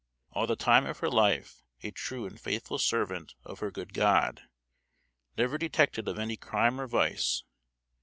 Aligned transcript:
All 0.31 0.47
the 0.47 0.55
time 0.55 0.87
of 0.87 0.97
her 0.97 1.09
lyfe 1.11 1.61
a 1.83 1.91
true 1.91 2.25
and 2.25 2.41
faythful 2.41 2.79
servant 2.79 3.35
of 3.45 3.59
her 3.59 3.69
good 3.69 3.93
God, 3.93 4.41
never 5.37 5.59
detected 5.59 6.07
of 6.07 6.17
any 6.17 6.37
cryme 6.37 6.81
or 6.81 6.87
vice. 6.87 7.43